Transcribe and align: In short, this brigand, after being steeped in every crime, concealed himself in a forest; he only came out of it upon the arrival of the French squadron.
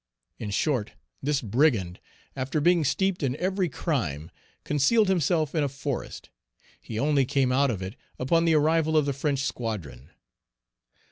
In 0.39 0.49
short, 0.49 0.93
this 1.21 1.43
brigand, 1.43 1.99
after 2.35 2.59
being 2.59 2.83
steeped 2.83 3.21
in 3.21 3.35
every 3.35 3.69
crime, 3.69 4.31
concealed 4.63 5.07
himself 5.07 5.53
in 5.53 5.63
a 5.63 5.69
forest; 5.69 6.31
he 6.81 6.97
only 6.97 7.23
came 7.23 7.51
out 7.51 7.69
of 7.69 7.83
it 7.83 7.95
upon 8.17 8.45
the 8.45 8.55
arrival 8.55 8.97
of 8.97 9.05
the 9.05 9.13
French 9.13 9.43
squadron. 9.43 10.09